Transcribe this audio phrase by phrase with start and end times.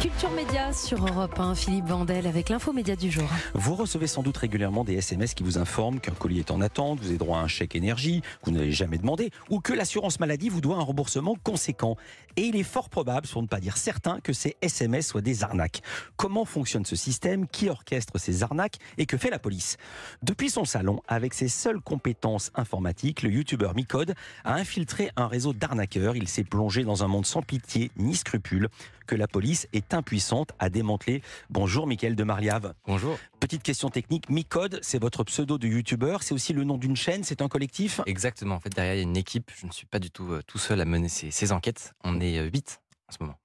[0.00, 3.28] Culture Média sur Europe 1, Philippe Vandel avec l'info média du jour.
[3.54, 7.00] Vous recevez sans doute régulièrement des SMS qui vous informent qu'un colis est en attente,
[7.00, 10.20] vous avez droit à un chèque énergie que vous n'avez jamais demandé, ou que l'assurance
[10.20, 11.96] maladie vous doit un remboursement conséquent.
[12.36, 15.42] Et il est fort probable, pour ne pas dire certain, que ces SMS soient des
[15.42, 15.80] arnaques.
[16.16, 17.48] Comment fonctionne ce système?
[17.48, 18.76] Qui orchestre ces arnaques?
[18.98, 19.78] Et que fait la police?
[20.22, 25.54] Depuis son salon, avec ses seules compétences informatiques, le youtubeur Micode a infiltré un réseau
[25.54, 26.16] d'arnaqueurs.
[26.16, 28.68] Il s'est plongé dans un monde sans pitié ni scrupules
[29.06, 31.22] que la police est impuissante à démanteler.
[31.50, 32.74] Bonjour Mickaël de Marliave.
[32.86, 33.18] Bonjour.
[33.40, 37.24] Petite question technique, Micode, c'est votre pseudo de youtubeur, c'est aussi le nom d'une chaîne,
[37.24, 38.00] c'est un collectif?
[38.06, 40.32] Exactement, en fait derrière il y a une équipe, je ne suis pas du tout
[40.32, 43.38] euh, tout seul à mener ces, ces enquêtes, on est euh, 8 en ce moment.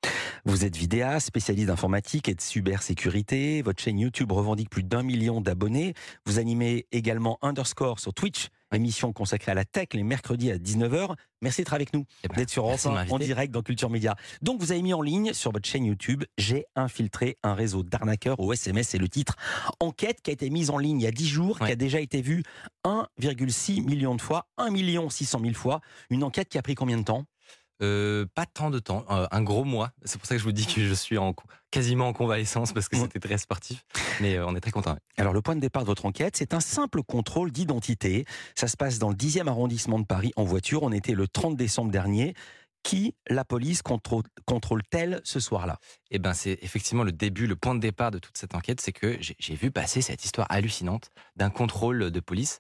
[0.44, 3.62] Vous êtes vidéaste, spécialiste d'informatique et de cybersécurité.
[3.62, 5.94] Votre chaîne YouTube revendique plus d'un million d'abonnés.
[6.26, 11.16] Vous animez également Underscore sur Twitch, émission consacrée à la tech les mercredis à 19h.
[11.44, 13.92] Merci d'être avec nous, Eh ben, d'être sur Europe de 1 en direct dans Culture
[13.92, 14.16] Média.
[14.42, 18.40] Donc vous avez mis en ligne sur votre chaîne YouTube J'ai infiltré un réseau d'arnaqueurs
[18.40, 19.36] au SMS, c'est le titre.
[19.80, 22.00] Enquête qui a été mise en ligne il y a 10 jours, qui a déjà
[22.00, 22.44] été vue
[22.84, 25.82] 1,6 million de fois, 1 million 600 000 fois.
[26.10, 27.26] Une enquête qui a pris combien de temps?
[27.82, 29.92] Euh, pas tant de temps, euh, un gros mois.
[30.06, 31.34] C'est pour ça que je vous dis que je suis en,
[31.72, 33.84] quasiment en convalescence parce que c'était très sportif.
[34.20, 34.96] Mais euh, on est très content.
[35.18, 38.26] Alors le point de départ de votre enquête, c'est un simple contrôle d'identité.
[38.56, 40.84] Ça se passe dans le 10e arrondissement de Paris en voiture.
[40.84, 42.34] On était le 30 décembre dernier.
[42.84, 45.78] Qui la police contrôle- contrôle-t-elle ce soir-là?
[46.10, 48.92] Et ben c'est effectivement le début, le point de départ de toute cette enquête, c'est
[48.92, 52.60] que j'ai vu passer cette histoire hallucinante d'un contrôle de police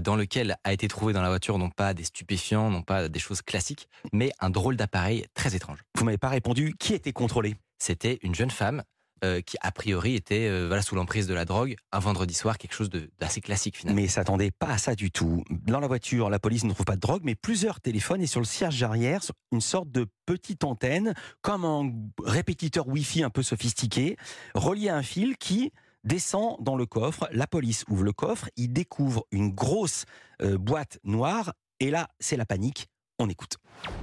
[0.00, 3.18] dans lequel a été trouvé dans la voiture non pas des stupéfiants, non pas des
[3.18, 5.80] choses classiques, mais un drôle d'appareil très étrange.
[5.96, 6.74] Vous m'avez pas répondu.
[6.78, 7.56] Qui était contrôlé?
[7.78, 8.82] C'était une jeune femme
[9.24, 12.58] euh, qui a priori était euh, voilà sous l'emprise de la drogue un vendredi soir,
[12.58, 12.90] quelque chose
[13.20, 14.00] d'assez classique finalement.
[14.00, 15.44] Mais s'attendait pas à ça du tout.
[15.48, 18.40] Dans la voiture, la police ne trouve pas de drogue, mais plusieurs téléphones et sur
[18.40, 19.20] le siège arrière,
[19.52, 21.92] une sorte de petite antenne, comme un
[22.24, 24.16] répétiteur Wi-Fi un peu sophistiqué,
[24.56, 25.72] relié à un fil qui
[26.04, 27.28] descend dans le coffre.
[27.32, 30.04] La police ouvre le coffre, il découvre une grosse
[30.42, 32.88] euh, boîte noire, et là, c'est la panique.
[33.18, 33.58] On écoute.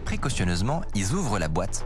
[0.06, 1.86] Précautionneusement, ils ouvrent la boîte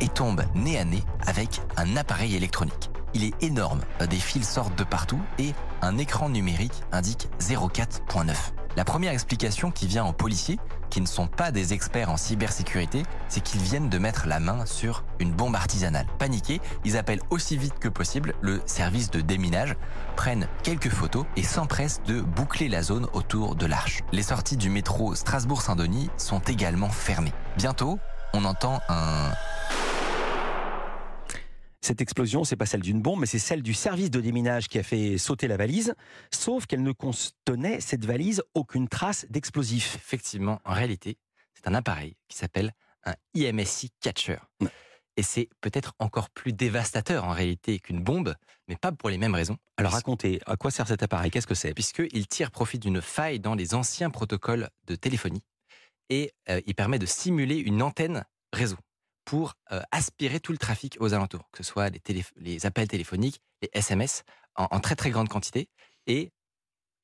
[0.00, 2.90] et tombent nez à nez avec un appareil électronique.
[3.14, 3.80] Il est énorme,
[4.10, 8.34] des fils sortent de partout et un écran numérique indique 04.9.
[8.76, 10.58] La première explication qui vient aux policiers,
[10.90, 14.66] qui ne sont pas des experts en cybersécurité, c'est qu'ils viennent de mettre la main
[14.66, 16.06] sur une bombe artisanale.
[16.18, 19.76] Paniqués, ils appellent aussi vite que possible le service de déminage,
[20.14, 24.02] prennent quelques photos et s'empressent de boucler la zone autour de l'arche.
[24.12, 27.32] Les sorties du métro Strasbourg-Saint-Denis sont également fermées.
[27.56, 27.98] Bientôt,
[28.34, 29.30] on entend un
[31.86, 34.76] Cette explosion, c'est pas celle d'une bombe, mais c'est celle du service de déminage qui
[34.76, 35.94] a fait sauter la valise,
[36.32, 39.94] sauf qu'elle ne contenait, cette valise, aucune trace d'explosif.
[39.94, 41.16] Effectivement, en réalité,
[41.54, 42.72] c'est un appareil qui s'appelle
[43.04, 44.38] un IMSI Catcher.
[45.16, 48.34] Et c'est peut-être encore plus dévastateur en réalité qu'une bombe,
[48.66, 49.56] mais pas pour les mêmes raisons.
[49.76, 51.30] Alors racontez, à quoi sert cet appareil?
[51.30, 51.72] Qu'est-ce que c'est?
[51.72, 55.44] Puisqu'il tire profit d'une faille dans les anciens protocoles de téléphonie
[56.08, 58.76] et euh, il permet de simuler une antenne réseau
[59.26, 59.54] pour
[59.90, 61.90] aspirer tout le trafic aux alentours, que ce soit
[62.36, 64.22] les, appels téléphoniques, les SMS,
[64.54, 65.68] en, très très grande quantité.
[66.06, 66.32] Et,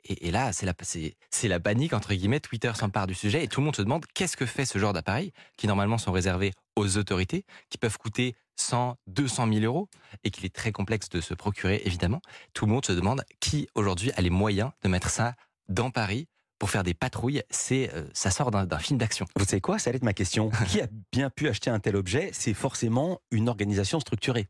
[0.05, 3.61] et, là, c'est la, c'est, la panique, entre guillemets, Twitter s'empare du sujet et tout
[3.61, 6.97] le monde se demande qu'est-ce que fait ce genre d'appareil qui normalement sont réservés aux
[6.97, 9.89] autorités, qui peuvent coûter 100, 200 000 euros
[10.23, 12.21] et qu'il est très complexe de se procurer, évidemment.
[12.55, 15.35] Tout le monde se demande qui aujourd'hui a les moyens de mettre ça
[15.69, 16.29] dans Paris
[16.63, 17.43] pour faire des patrouilles.
[17.51, 19.27] C'est, euh, ça sort d'un, film d'action.
[19.35, 19.81] Vous savez quoi?
[19.81, 20.49] Ça allait être ma question.
[20.69, 22.31] Qui a bien pu acheter un tel objet?
[22.33, 24.47] C'est forcément une organisation structurée.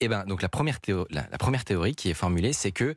[0.00, 2.94] Eh ben, donc la première, théo- la, la première théorie qui est formulée, c'est que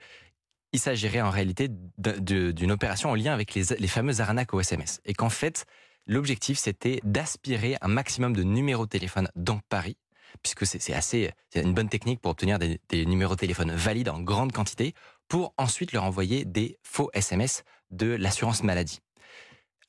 [0.74, 5.00] il s'agirait en réalité d'une opération en lien avec les, les fameuses arnaques au SMS.
[5.06, 5.64] Et qu'en fait,
[6.06, 9.96] l'objectif, c'était d'aspirer un maximum de numéros de téléphone dans Paris,
[10.44, 13.72] puisque c'est c'est assez, c'est une bonne technique pour obtenir des, des numéros de téléphone
[13.72, 14.94] valides en grande quantité,
[15.28, 19.00] pour ensuite leur envoyer des faux SMS de l'assurance maladie.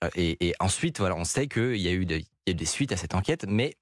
[0.05, 3.15] Euh, Et, ensuite, voilà, on sait qu'il y y a eu des suites à cette
[3.15, 3.77] enquête, mais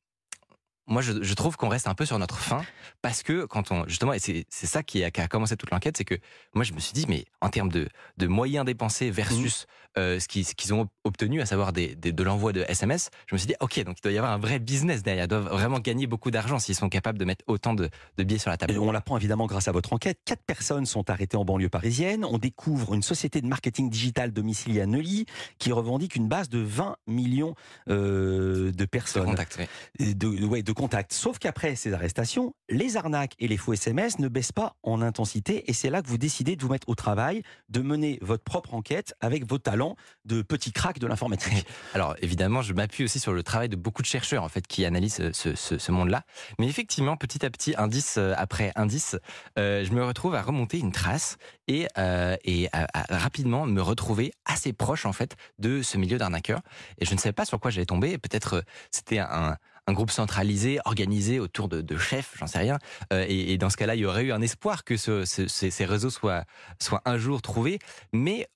[0.88, 2.64] moi, je, trouve qu'on reste un peu sur notre fin
[3.02, 6.14] parce que quand on justement et c'est ça qui a, commencé toute l'enquête, c'est que
[6.54, 7.88] moi je me suis dit mais en termes de,
[8.18, 9.66] de moyens dépensés versus
[9.98, 13.38] euh, ce qu'ils ont obtenu, à savoir des, des- de l'envoi de SMS, je me
[13.38, 15.78] suis dit ok donc il doit y avoir un vrai business derrière, ils doivent vraiment
[15.78, 18.72] gagner beaucoup d'argent s'ils sont capables de mettre autant de, de billets sur la table.
[18.74, 20.18] Et on l'apprend évidemment grâce à votre enquête.
[20.24, 22.24] Quatre personnes sont arrêtées en banlieue parisienne.
[22.24, 25.26] On découvre une société de marketing digital domiciliée à Neuilly
[25.58, 27.54] qui revendique une base de 20 millions
[27.90, 29.24] euh, de de personnes.
[29.24, 29.68] contact, ouais.
[29.98, 31.12] Et De, ouais, de contact.
[31.12, 35.68] Sauf qu'après ces arrestations, les arnaques et les faux SMS ne baissent pas en intensité
[35.70, 38.74] et c'est là que vous décidez de vous mettre au travail, de mener votre propre
[38.74, 39.85] enquête avec vos talents
[40.24, 41.66] de petit crack de l'informatique.
[41.94, 44.84] Alors évidemment, je m'appuie aussi sur le travail de beaucoup de chercheurs en fait qui
[44.84, 46.22] analysent ce, ce, monde-là.
[46.58, 49.16] Mais effectivement, petit à petit, indice euh, après indice,
[49.58, 51.36] euh, je me retrouve à remonter une trace
[51.68, 56.60] et, euh, et à, rapidement me retrouver assez proche en fait de ce milieu d'arnaqueurs.
[56.98, 58.18] Et je ne savais pas sur quoi j'allais tomber.
[58.18, 59.56] Peut-être euh, c'était un,
[59.88, 62.76] groupe centralisé, organisé autour de, chefs, j'en sais rien.
[63.12, 65.70] Euh, et, dans ce cas-là, il y aurait eu un espoir que ce, ce, ces,
[65.70, 66.42] ces réseaux soient,
[66.82, 67.78] soient un jour trouvés.
[68.12, 68.48] Mais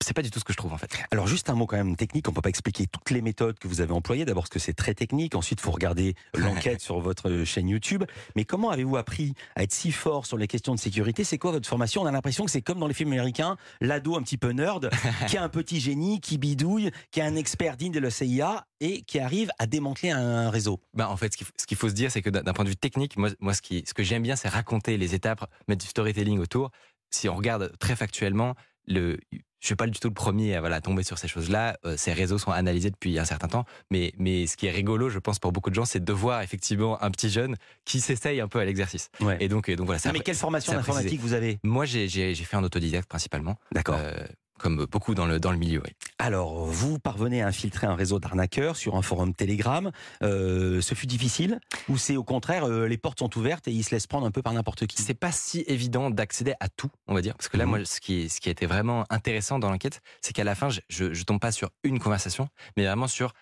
[0.00, 0.90] c'est pas du tout ce que je trouve en fait.
[1.10, 3.66] Alors juste un mot quand même technique, on peut pas expliquer toutes les méthodes que
[3.66, 4.24] vous avez employées.
[4.24, 8.04] D'abord parce que c'est très technique, ensuite faut regarder l'enquête sur votre chaîne YouTube.
[8.36, 11.24] Mais comment avez-vous appris à être si fort sur les questions de sécurité?
[11.24, 12.02] C'est quoi votre formation?
[12.02, 14.90] On a l'impression que c'est comme dans les films américains, l'ado un petit peu nerd,
[15.28, 18.66] qui a un petit génie, qui bidouille, qui est un expert digne de la CIA
[18.80, 20.80] et qui arrive à démanteler un réseau.
[20.94, 22.64] Ben en fait, ce qu'il faut, ce qu'il faut se dire, c'est que d'un point
[22.64, 25.50] de vue technique, moi, moi ce, qui, ce que j'aime bien, c'est raconter les étapes,
[25.66, 26.70] mettre du storytelling autour.
[27.10, 28.54] Si on regarde très factuellement,
[28.86, 29.18] le,
[29.60, 31.78] je suis pas du tout le premier à voilà, tomber sur ces choses-là.
[31.84, 33.64] Euh, ces réseaux sont analysés depuis un certain temps.
[33.90, 36.42] Mais, mais ce qui est rigolo, je pense, pour beaucoup de gens, c'est de voir
[36.42, 39.10] effectivement un petit jeune qui s'essaye un peu à l'exercice.
[39.20, 39.36] Ouais.
[39.40, 40.00] Et donc, et donc voilà.
[40.04, 41.58] Non, mais quelle formation d'informatique vous avez?
[41.62, 43.56] Moi, j'ai fait un autodidacte principalement.
[43.72, 43.96] D'accord.
[43.98, 44.14] Euh,
[44.58, 45.80] comme beaucoup dans le, dans le milieu.
[45.84, 45.92] Oui.
[46.18, 49.90] Alors, vous parvenez à infiltrer un réseau d'arnaqueurs sur un forum Telegram.
[50.22, 53.84] Euh, ce fut difficile Ou c'est au contraire, euh, les portes sont ouvertes et ils
[53.84, 55.00] se laissent prendre un peu par n'importe qui?
[55.00, 57.34] C'est pas si évident d'accéder à tout, on va dire.
[57.36, 57.70] Parce que là, Mhm.
[57.70, 60.68] moi, ce qui, ce qui a été vraiment intéressant dans l'enquête, c'est qu'à la fin,
[60.68, 63.32] je, je, je tombe pas sur une conversation, mais vraiment sur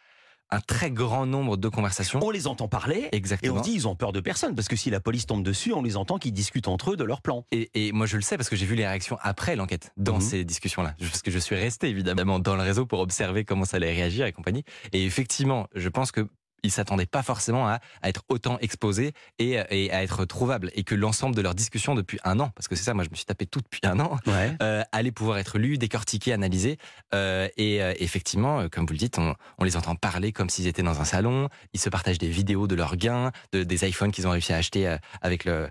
[0.50, 2.20] un très grand nombre de conversations.
[2.22, 3.54] On les entend parler et Exactement.
[3.56, 5.72] on se dit ils ont peur de personne parce que si la police tombe dessus,
[5.72, 7.44] on les entend qui discutent entre eux de leur plan.
[7.52, 10.14] Et, et moi, je le sais parce que j'ai vu les réactions après l'enquête dans
[10.16, 10.20] Mhm.
[10.20, 10.94] ces discussions-là.
[11.00, 14.26] Parce que je suis resté évidemment dans le réseau pour observer comment ça allait réagir
[14.26, 14.64] et compagnie.
[14.92, 16.28] Et effectivement, je pense que
[16.66, 20.84] ils s'attendaient pas forcément à, à être autant exposés et, et à être trouvables et
[20.84, 23.14] que l'ensemble de leurs discussions depuis un an, parce que c'est ça, moi je me
[23.14, 24.56] suis tapé tout depuis un an, Ouais.
[24.62, 26.78] euh, allait pouvoir être lu, décortiqué, analysé.
[27.14, 30.66] Euh, et euh, effectivement, comme vous le dites, on, on les entend parler comme s'ils
[30.66, 31.48] étaient dans un salon.
[31.72, 34.56] Ils se partagent des vidéos de leurs gains, de, des iPhones qu'ils ont réussi à
[34.56, 35.68] acheter avec le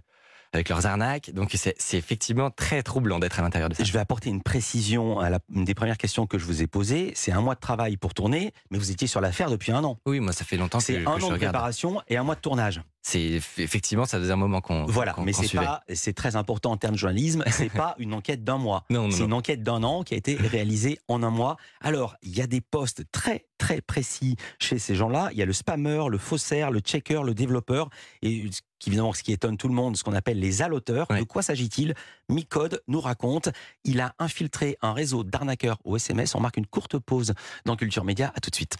[0.55, 1.31] avec leurs arnaques.
[1.31, 3.83] Donc c'est effectivement très troublant d'être à l'intérieur de ça.
[3.83, 6.67] Je vais apporter une précision à la, une des premières questions que je vous ai
[6.67, 7.11] posées.
[7.15, 9.99] C'est un mois de travail pour tourner, mais vous étiez sur l'affaire depuis un an.
[10.05, 11.39] Oui, moi ça fait longtemps que, C'est que un je an de regarde.
[11.53, 12.81] préparation et un mois de tournage.
[13.01, 16.77] C'est effectivement ça faisait un moment qu'on Voilà, mais c'est pas, c'est très important en
[16.77, 17.43] termes de journalisme.
[17.51, 18.83] C'est pas une enquête d'un mois.
[18.89, 21.57] Non, non, C'est une enquête d'un an qui a été réalisée en un mois.
[21.81, 25.29] Alors, il y a des postes très très précis chez ces gens-là.
[25.31, 27.89] Il y a le spammer, le faussaire, le checker, le développeur
[28.21, 28.45] et
[28.85, 31.07] qui, évidemment ce qui étonne tout le monde, ce qu'on appelle les alloteurs.
[31.09, 31.19] Ouais.
[31.19, 31.95] De quoi s'agit-il?
[32.29, 33.49] Micode nous raconte.
[33.83, 36.35] Il a infiltré un réseau d'arnaqueurs au SMS.
[36.35, 37.33] On marque une courte pause
[37.65, 38.31] dans Culture Média.
[38.35, 38.77] À tout de suite.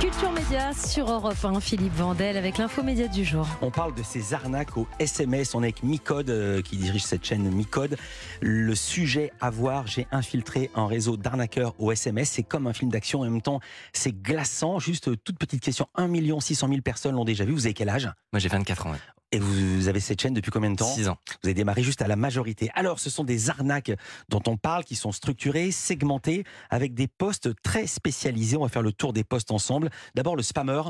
[0.00, 0.39] Culture Média
[0.74, 3.46] sur Europe 1, Philippe Vandel avec l'info média du jour.
[3.62, 5.54] On parle de ces arnaques au SMS.
[5.54, 7.96] On est avec Micode euh, qui dirige cette chaîne Micode.
[8.40, 12.30] Le sujet à voir, j'ai infiltré un réseau d'arnaqueurs au SMS.
[12.30, 13.20] C'est comme un film d'action.
[13.20, 13.60] En même temps,
[13.92, 14.80] c'est glaçant.
[14.80, 15.86] Juste euh, toute petite question.
[15.94, 16.08] 1
[16.40, 17.52] 600 000 personnes l'ont déjà vu.
[17.52, 18.10] Vous avez quel âge?
[18.32, 18.98] Moi j'ai 24 ans, ouais.
[19.32, 20.92] Et vous avez cette chaîne depuis combien de temps?
[20.92, 21.16] 6 ans.
[21.42, 22.68] Vous avez démarré juste à la majorité.
[22.74, 23.92] Alors, ce sont des arnaques
[24.28, 28.56] dont on parle, qui sont structurées, segmentées, avec des postes très spécialisés.
[28.56, 29.90] On va faire le tour des postes ensemble.
[30.16, 30.82] D'abord, le spammer.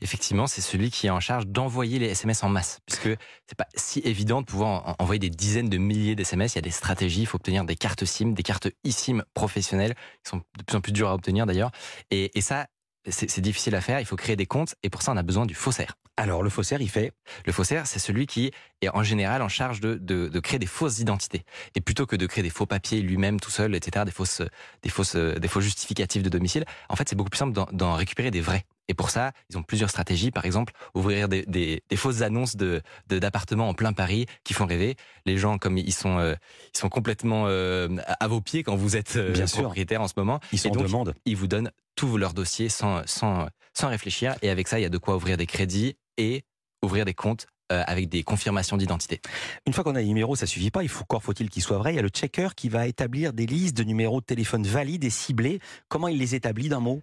[0.00, 3.08] Effectivement, c'est celui qui est en charge d'envoyer les SMS en masse, puisque
[3.46, 6.46] c'est pas si évident de pouvoir en- envoyer des dizaines de milliers d'SMS.
[6.46, 9.94] Il y a des stratégies, il faut obtenir des cartes SIM, des cartes eSIM professionnelles,
[10.24, 11.70] qui sont de plus en plus dures à obtenir d'ailleurs.
[12.10, 12.66] Et ça,
[13.08, 14.00] c'est difficile à faire.
[14.00, 15.96] Il faut créer des comptes, et pour ça, on a besoin du faussaire.
[16.16, 17.12] Alors, le faussaire, il fait
[17.44, 20.66] Le faussaire, c'est celui qui est en général en charge de, de, de créer des
[20.66, 21.42] fausses identités.
[21.74, 24.40] Et plutôt que de créer des faux papiers lui-même tout seul, etc., des fausses,
[24.82, 28.30] des fausses, des faux justificatifs de domicile, en fait, c'est beaucoup plus simple d'en- récupérer
[28.30, 28.64] des vrais.
[28.86, 30.30] Et pour ça, ils ont plusieurs stratégies.
[30.30, 34.66] Par exemple, ouvrir des, des, des fausses annonces de d'appartements en plein Paris qui font
[34.66, 34.94] rêver.
[35.26, 36.34] Les gens, comme ils sont, euh,
[36.74, 37.88] ils sont complètement euh,
[38.20, 39.62] à vos pieds quand vous êtes euh, Bien sûr.
[39.62, 40.38] propriétaire en ce moment.
[40.52, 41.14] Ils sont Et en demande.
[41.24, 44.34] ils vous donnent tous leurs dossiers sans, sans, sans réfléchir.
[44.42, 46.44] Et avec ça, il y a de quoi ouvrir des crédits et
[46.82, 49.20] ouvrir des comptes euh, avec des confirmations d'identité.
[49.66, 50.82] Une fois qu'on a les numéros, ça suffit pas.
[50.82, 51.94] Il faut encore faut-il qu'ils soient vrais.
[51.94, 55.02] Il y a le checker qui va établir des listes de numéros de téléphone valides
[55.02, 55.60] et ciblés.
[55.88, 57.00] Comment il les établit d'un mot?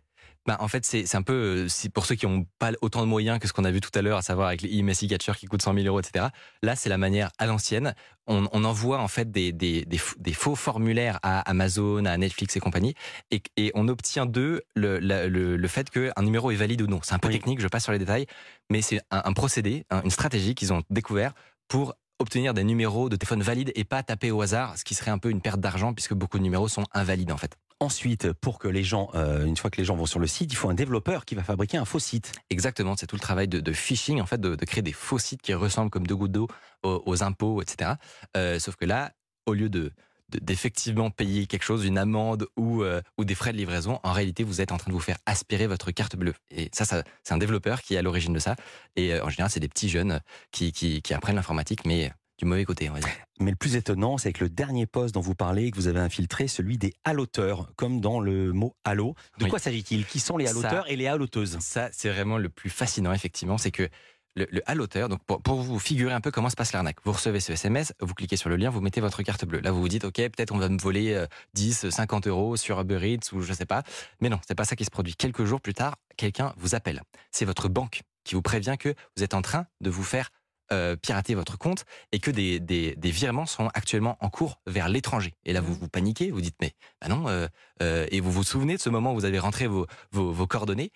[0.47, 3.37] Ben, en fait, c'est un peu, euh, pour ceux qui n'ont pas autant de moyens
[3.37, 5.61] que ce qu'on a vu tout à l'heure, à savoir avec les catcher qui coûtent
[5.61, 6.27] 100 000 euros, etc.
[6.63, 7.93] Là, c'est la manière à l'ancienne.
[8.25, 12.17] On, on envoie en fait des, des, des, f- des faux formulaires à Amazon, à
[12.17, 12.95] Netflix et compagnie,
[13.29, 16.87] et, et on obtient d'eux le, la- le, le fait qu'un numéro est valide ou
[16.87, 17.01] non.
[17.03, 17.35] C'est un peu Oui.
[17.35, 18.25] technique, je passe sur les détails,
[18.71, 21.33] mais c'est un, un procédé, un- une stratégie qu'ils ont découvert
[21.67, 25.11] pour obtenir des numéros de téléphone valides et pas taper au hasard, ce qui serait
[25.11, 27.57] un peu une perte d'argent puisque beaucoup de numéros sont invalides en fait.
[27.81, 30.53] Ensuite, pour que les gens, euh, une fois que les gens vont sur le site,
[30.53, 32.31] il faut un développeur qui va fabriquer un faux site.
[32.51, 35.51] Exactement, c'est tout le travail de, phishing, en fait, de, créer des faux sites qui
[35.55, 36.47] ressemblent comme deux gouttes d'eau
[36.83, 37.93] aux, impôts, etc.
[38.37, 39.13] Euh, sauf que là,
[39.47, 39.91] au lieu de
[40.29, 44.13] de- d'effectivement payer quelque chose, une amende ou, euh, ou des frais de livraison, en
[44.13, 46.35] réalité, vous êtes en train de vous faire aspirer votre carte bleue.
[46.51, 48.55] Et ça, c'est un développeur qui est à l'origine de ça.
[48.95, 50.21] Et en général, c'est des petits jeunes
[50.51, 53.09] qui, qui, qui apprennent l'informatique, mais du mauvais côté, on va dire.
[53.39, 55.99] Mais le plus étonnant, c'est que le dernier poste dont vous parlez, que vous avez
[55.99, 59.15] infiltré, celui des haloteurs, comme dans le mot halo.
[59.37, 59.49] De Oui.
[59.51, 60.05] quoi s'agit-il?
[60.05, 63.69] Qui sont les haloteurs et les haloteuses Ça, c'est vraiment le plus fascinant, effectivement, c'est
[63.71, 63.87] que
[64.35, 67.11] le, le haloteur, donc pour, pour vous figurer un peu comment se passe l'arnaque, vous
[67.11, 69.59] recevez ce SMS, vous cliquez sur le lien, vous mettez votre carte bleue.
[69.59, 72.79] Là, vous vous dites, OK, peut-être on va me voler euh, 10, 50 euros sur
[72.81, 73.83] Uber Eats ou je sais pas.
[74.19, 75.15] Mais non, c'est pas ça qui se produit.
[75.15, 77.01] Quelques jours plus tard, quelqu'un vous appelle.
[77.31, 80.29] C'est votre banque qui vous prévient que vous êtes en train de vous faire
[80.71, 84.89] euh, pirater votre compte et que des, des, des virements sont actuellement en cours vers
[84.89, 85.33] l'étranger.
[85.45, 87.47] Et là, vous vous paniquez, vous dites, mais bah non, euh,
[87.81, 90.47] euh, et vous vous souvenez de ce moment où vous avez rentré vos, vos, vos
[90.47, 90.91] coordonnées?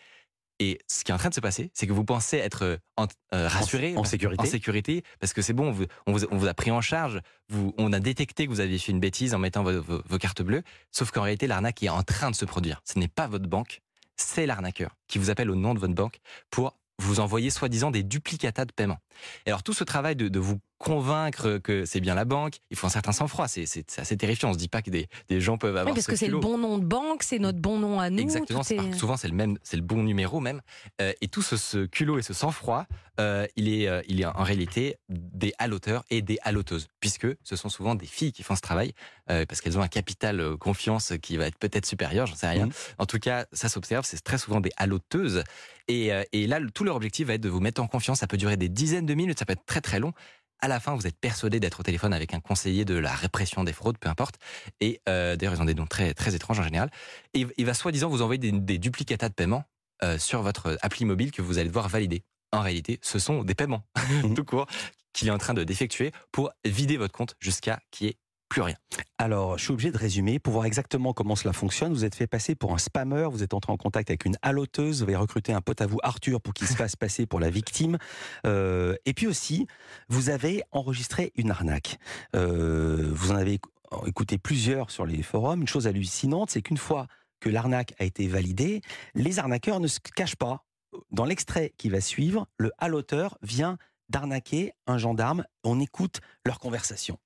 [0.59, 3.07] Et ce qui est en train de se passer, c'est que vous pensez être en-
[3.33, 4.41] euh, rassuré, En sécurité.
[4.41, 6.79] en sécurité, parce que c'est bon, on vous, on, vous, on vous a pris en
[6.79, 10.01] charge, vous, on a détecté que vous aviez fait une bêtise en mettant vos, vos-
[10.05, 12.81] vos cartes bleues, sauf qu'en réalité, l'arnaque est en train de se produire.
[12.85, 13.81] Ce n'est pas votre banque,
[14.15, 16.19] c'est l'arnaqueur qui vous appelle au nom de votre banque
[16.51, 18.99] pour vous envoyer soi-disant des duplicata de paiement.
[19.45, 22.87] Et alors tout ce travail de vous convaincre que c'est bien la banque, il faut
[22.87, 23.65] un certain sang-froid, c'est
[23.97, 26.11] assez terrifiant, on se dit pas que des, des gens peuvent avoir Oui, parce ce
[26.11, 28.19] que c'est le bon nom de banque, c'est notre bon nom à nous.
[28.19, 28.61] Exactement.
[28.61, 30.61] est- Souvent, c'est le même, c'est le bon numéro même.
[31.01, 32.85] Euh, et tout ce, ce culot et ce sang-froid,
[33.19, 37.55] euh, il est, euh, il est en réalité des haloteurs et des haloteuses, puisque ce
[37.55, 38.93] sont souvent des filles qui font ce travail,
[39.29, 42.65] euh, parce qu'elles ont un capital confiance qui va être peut-être supérieur, j'en sais rien.
[42.65, 42.71] Mhm.
[42.97, 45.43] En tout cas, ça s'observe, c'est très souvent des haloteuses.
[45.87, 48.19] Et, et là, tout leur objectif va être de vous mettre en confiance.
[48.19, 50.13] Ça peut durer des dizaines de minutes, ça peut être très très long.
[50.61, 53.63] À la fin, vous êtes persuadé d'être au téléphone avec un conseiller de la répression
[53.63, 54.35] des fraudes, peu importe.
[54.79, 56.89] Et euh, d'ailleurs, ils ont des noms très, très étranges en général.
[57.33, 59.65] Et il- va soi-disant vous envoyer des, des duplicata de paiement
[60.03, 62.23] euh, sur votre appli mobile que vous allez devoir valider.
[62.51, 63.83] En réalité, ce sont des paiements,
[64.35, 64.65] tout court,
[65.13, 68.17] qu'il est en train de d'effectuer pour vider votre compte jusqu'à qu'il n'y ait
[68.49, 68.75] plus rien.
[69.17, 71.93] Alors, je suis obligé de résumer pour voir exactement comment cela fonctionne.
[71.93, 74.97] Vous êtes fait passer pour un spammer, vous êtes entré en contact avec une haloteuse,
[74.97, 77.49] vous avez recruté un pote à vous, Arthur, pour qu'il se fasse passer pour la
[77.49, 77.97] victime.
[78.45, 79.67] Euh, et puis aussi,
[80.09, 81.97] vous avez enregistré une arnaque.
[82.35, 85.61] Euh, vous en avez écou- écouté plusieurs sur les forums.
[85.61, 87.07] Une chose hallucinante, c'est qu'une fois
[87.39, 88.81] que l'arnaque a été validée,
[89.15, 90.65] les arnaqueurs ne se cachent pas.
[91.11, 93.77] Dans l'extrait qui va suivre, le haloteur vient
[94.09, 95.45] d'arnaquer un gendarme.
[95.63, 97.17] On écoute leur conversation.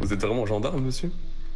[0.00, 1.10] Vous êtes vraiment gendarme, monsieur?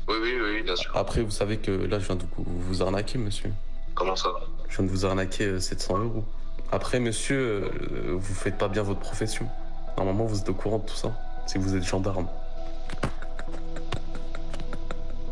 [0.08, 0.94] Oui, oui, oui, bien sûr.
[0.96, 3.50] Après, vous savez que là, je viens de vous, vous arnaquer, monsieur.
[3.94, 4.28] Comment ça
[4.68, 6.24] Je viens de vous arnaquer euh, 700 euros.
[6.72, 9.48] Après, monsieur, euh, vous faites pas bien votre profession.
[9.96, 11.16] Normalement, vous êtes au courant de tout ça.
[11.46, 12.28] Si vous êtes gendarme.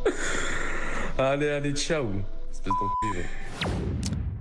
[1.18, 2.06] allez, allez, ciao.
[2.50, 3.22] Espèce d'enculé.
[3.22, 3.68] va.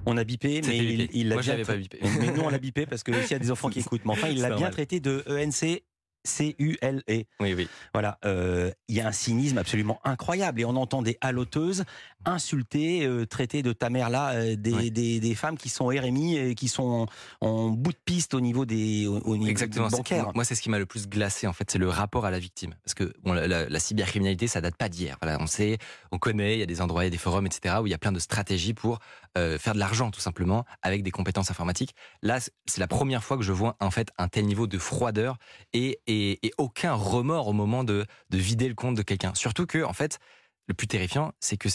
[0.06, 1.10] On a bipé, mais il, bipé.
[1.13, 2.00] il l'a Moi, bien j'avais pas tra- bipé.
[2.20, 4.01] Mais nous, on l'a bipé parce que s'il y a des enfants qui écoutent.
[4.06, 5.84] Mais enfin, il l'a bien traité de ENC.
[6.24, 7.24] C-U-L-E.
[7.40, 7.68] Oui, oui.
[7.94, 11.84] Voilà, euh, il y a un cynisme absolument incroyable et on entend des haloteuses
[12.25, 14.90] insulter, euh, traiter de ta mère là euh, des, Ouais.
[14.92, 17.08] des, des femmes qui sont RMI et qui sont
[17.42, 19.90] en, en bout de piste au niveau des au, au niveau Exactement.
[20.36, 22.40] Moi, c'est ce qui m'a le plus glacé, en fait, c'est le rapport à la
[22.40, 22.75] victime.
[22.86, 25.18] Parce que bon, la, la- la cybercriminalité, ça date pas d'hier.
[25.22, 25.78] Voilà, on sait,
[26.12, 27.90] on connaît, il y a des endroits, il y a des forums, etc., où il
[27.90, 29.00] y a plein de stratégies pour
[29.38, 31.96] euh, faire de l'argent, tout simplement, avec des compétences informatiques.
[32.22, 34.78] Là, c'est- c'est la première fois que je vois, en fait, un tel niveau de
[34.78, 35.38] froideur
[35.74, 39.34] et, et, et aucun remords au moment de, de vider le compte de quelqu'un.
[39.36, 40.20] Surtout que, en fait,
[40.68, 41.70] le plus terrifiant, c'est que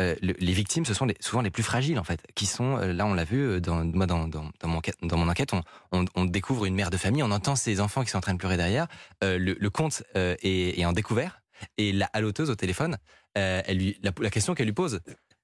[0.00, 2.92] euh, le- les victimes, ce sont souvent les plus fragiles, en fait, qui sont, euh,
[2.92, 5.52] là, on l'a vu, euh, dans, moi, dans, mon, enquête,
[5.92, 8.38] on, découvre une mère de famille, on entend ses enfants qui sont en train de
[8.38, 8.86] pleurer derrière,
[9.22, 11.42] le, compte est, en découvert,
[11.76, 12.96] et la haloteuse au téléphone,
[13.34, 15.00] elle lui, la question qu'elle lui pose,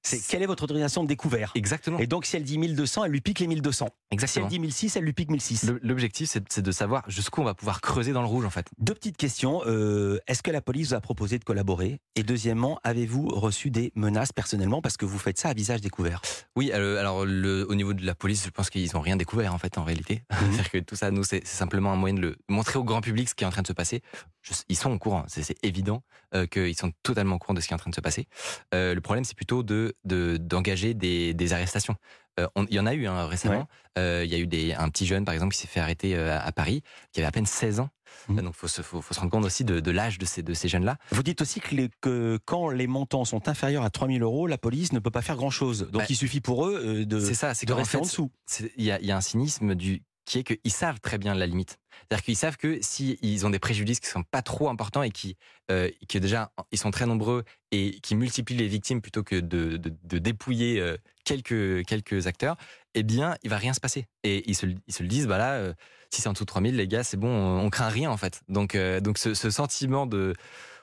[0.07, 3.11] C'est quelle est votre autorisation de découvert exactement, Et donc, si elle dit 1200, elle
[3.11, 3.85] lui pique les 1200.
[3.85, 4.47] Si elle exactement.
[4.47, 5.63] dit 1006, elle lui pique 1006.
[5.65, 8.67] Le- L'objectif, c'est de savoir jusqu'où on va pouvoir creuser dans le rouge, en fait.
[8.77, 9.61] Deux petites questions.
[9.65, 11.99] Euh, Est-ce que la police vous a proposé de collaborer?
[12.15, 14.81] Et deuxièmement, avez-vous reçu des menaces personnellement?
[14.81, 16.21] Parce que vous faites ça à visage découvert
[16.55, 19.53] Oui, euh, alors le, au niveau de la police, je pense qu'ils n'ont rien découvert
[19.53, 20.23] en fait en réalité.
[20.31, 23.01] C'est-à-dire que tout ça, nous, c'est c'est simplement un moyen de le montrer au grand
[23.01, 24.01] public ce qui est en train de se passer.
[24.47, 27.67] Je- ils sont au courant, c'est évident euh, qu'ils sont totalement au courant de ce
[27.67, 28.27] qui est en train de se passer.
[28.73, 31.95] Euh, le problème, c'est plutôt de de- d'engager des, des arrestations.
[32.39, 33.67] Euh, on- Il y en a eu hein, récemment.
[33.97, 36.51] Il y a eu des, un petit jeune, par exemple, qui s'est fait arrêter à
[36.51, 37.89] Paris, qui avait à peine 16 ans.
[38.29, 40.43] Euh, Donc, faut se, faut, faut se rendre compte aussi de, de l'âge de ces,
[40.43, 40.97] de ces jeunes-là.
[41.11, 44.57] Vous dites aussi que, les- que quand les montants sont inférieurs à 3000 euros, la
[44.59, 45.89] police ne peut pas faire grand-chose.
[45.91, 48.31] Donc Bah, il suffit pour eux de, C'est ça, c'est de rester fait, en dessous.
[48.45, 51.17] c'est- il y a, il y a un cynisme du qui est qu'ils savent très
[51.17, 51.79] bien la limite.
[52.01, 55.09] C'est-à-dire qu'ils savent que s'ils ils ont des préjudices qui sont pas trop importants et
[55.09, 55.37] qui,
[55.71, 59.77] euh, que déjà ils sont très nombreux et qui multiplient les victimes plutôt que de,
[59.77, 62.57] de, de dépouiller euh, quelques, quelques acteurs,
[62.93, 64.05] eh bien, il va rien se passer.
[64.23, 65.73] Et ils se, ils se le disent, bah là, euh,
[66.13, 68.17] si c'est en dessous de 3000, les gars, c'est bon, on, on craint rien en
[68.17, 68.41] fait.
[68.49, 70.33] Donc, euh, donc ce, sentiment de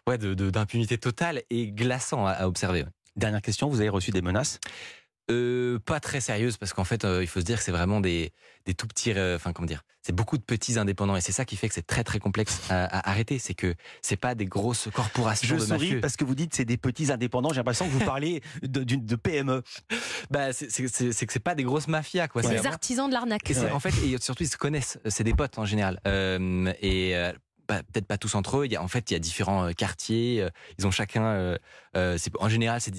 [0.09, 2.85] ouais, de- de- d'impunité totale est glaçant à, observer.
[3.17, 4.59] Dernière question, vous avez reçu des menaces?
[5.31, 8.01] Euh, pas très sérieuse parce qu'en fait, euh, il faut se dire que c'est vraiment
[8.01, 8.33] des,
[8.67, 11.47] des tout petits, euh, enfin comment dire, c'est beaucoup de petits indépendants et c'est ça
[11.47, 13.39] qui fait que c'est très très complexe à, à arrêter.
[13.39, 16.01] C'est que c'est pas des grosses corporations Je de souris mafieux.
[16.03, 17.49] parce que vous dites c'est des petits indépendants.
[17.51, 19.63] J'ai l'impression que vous parlez de, d'une- de PME.
[20.31, 20.89] Bah, c'est que
[21.33, 22.43] c'est pas des grosses mafias quoi.
[22.43, 23.51] C'est des artisans de l'arnaque.
[23.73, 24.99] En fait, et surtout, ils se connaissent.
[25.07, 26.01] C'est des potes en général.
[26.07, 27.15] Euh, et
[27.67, 28.67] peut-être pas tous entre eux.
[28.67, 30.43] Il y a, en fait, il y a différents euh, quartiers.
[30.43, 31.25] euh, Ils ont chacun.
[31.25, 32.93] euh, en général, c'est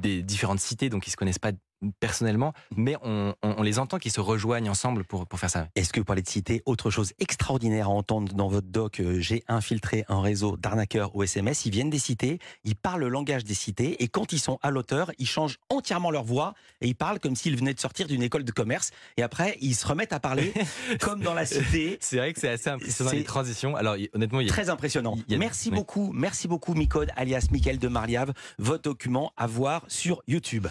[0.00, 1.52] des différentes cités, donc ils se connaissent pas
[2.00, 5.68] personnellement, mais on, on- on les entend qu'ils se rejoignent ensemble pour, pour faire ça.
[5.74, 9.20] Est-ce que vous parlez de citer autre chose extraordinaire à entendre dans votre doc euh,
[9.20, 11.66] J'ai infiltré un réseau d'arnaqueurs au SMS.
[11.66, 14.70] Ils viennent des cités, ils parlent le langage des cités et quand ils sont à
[14.70, 18.22] l'auteur, ils changent entièrement leur voix et ils parlent comme s'ils venaient de sortir d'une
[18.22, 18.90] école de commerce.
[19.16, 20.52] Et après, ils se remettent à parler
[21.00, 21.98] comme dans la cité.
[22.00, 23.76] C'est vrai que c'est assez impressionnant les transitions.
[23.76, 25.16] Alors honnêtement, il y a- Très impressionnant.
[25.28, 25.76] Il y a- Merci oui.
[25.76, 28.32] beaucoup, merci beaucoup Micode alias Michael de Marliave.
[28.58, 30.66] Votre document à voir sur YouTube.